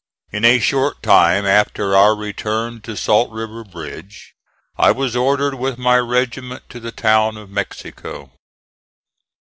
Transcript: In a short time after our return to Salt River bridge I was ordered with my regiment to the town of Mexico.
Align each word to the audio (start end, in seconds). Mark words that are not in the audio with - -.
In 0.31 0.43
a 0.45 0.57
short 0.57 1.03
time 1.03 1.45
after 1.45 1.95
our 1.95 2.15
return 2.15 2.81
to 2.81 2.97
Salt 2.97 3.29
River 3.29 3.63
bridge 3.63 4.33
I 4.75 4.89
was 4.89 5.15
ordered 5.15 5.53
with 5.53 5.77
my 5.77 5.97
regiment 5.97 6.63
to 6.69 6.79
the 6.79 6.91
town 6.91 7.37
of 7.37 7.51
Mexico. 7.51 8.31